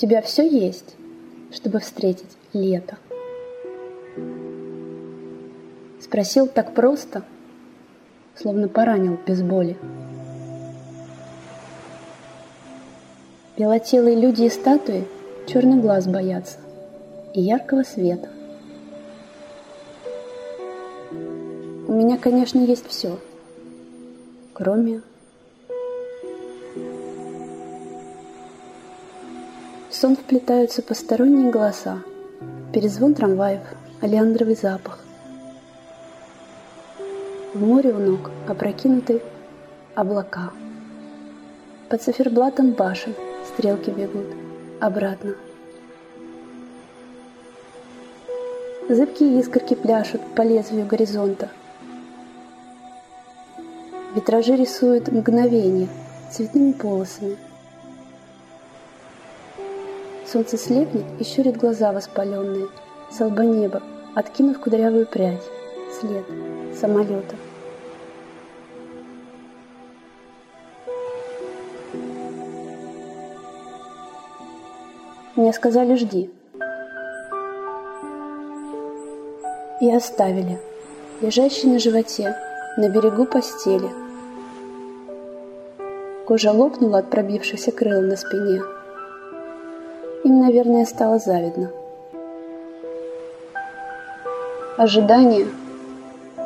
[0.00, 0.96] тебя все есть,
[1.52, 2.96] чтобы встретить лето?
[6.00, 7.22] Спросил так просто,
[8.34, 9.76] словно поранил без боли.
[13.58, 15.06] Белотелые люди и статуи
[15.46, 16.56] черный глаз боятся
[17.34, 18.30] и яркого света.
[21.86, 23.18] У меня, конечно, есть все,
[24.54, 25.02] кроме...
[29.90, 31.98] В сон вплетаются посторонние голоса,
[32.72, 33.62] перезвон трамваев,
[34.00, 35.00] олеандровый запах.
[37.54, 39.20] В море у ног опрокинуты
[39.94, 40.52] облака.
[41.88, 43.14] Под циферблатом башен–
[43.46, 44.26] Стрелки бегут
[44.80, 45.34] обратно.
[48.88, 51.50] Зыбкие искорки пляшут по лезвию горизонта.
[54.14, 55.88] Витражи рисуют мгновение
[56.30, 57.36] цветными полосами.
[60.32, 62.68] Солнце слепнет и щурит глаза воспаленные,
[63.10, 63.82] с лба неба,
[64.14, 65.42] откинув кудрявую прядь,
[65.98, 66.24] след
[66.78, 67.34] самолета.
[75.34, 76.30] Мне сказали «жди».
[79.80, 80.60] И оставили,
[81.22, 82.36] лежащий на животе,
[82.76, 83.90] на берегу постели.
[86.24, 88.60] Кожа лопнула от пробившихся крыл на спине.
[90.22, 91.70] Им, наверное, стало завидно.
[94.76, 95.46] Ожидание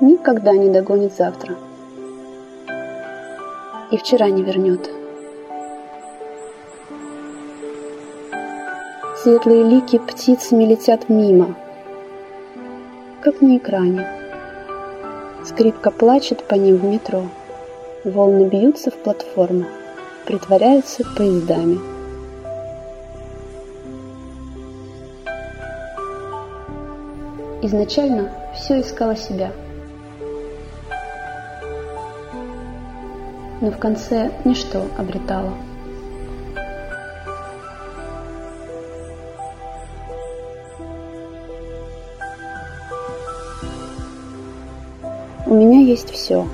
[0.00, 1.54] никогда не догонит завтра.
[3.90, 4.90] И вчера не вернет.
[9.22, 11.54] Светлые лики птицами летят мимо,
[13.20, 14.06] как на экране.
[15.44, 17.24] Скрипка плачет по ним в метро.
[18.04, 19.64] Волны бьются в платформу,
[20.24, 21.97] притворяются поездами.
[27.60, 29.50] Изначально все искало себя.
[33.60, 35.52] Но в конце ничто обретало.
[45.46, 46.46] У меня есть все,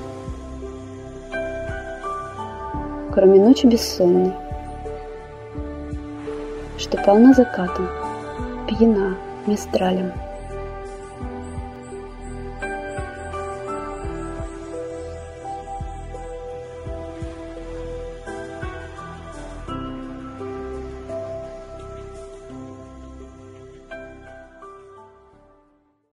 [3.13, 4.31] кроме ночи бессонной,
[6.79, 7.89] что полна закатом,
[8.67, 10.13] пьяна мистралем.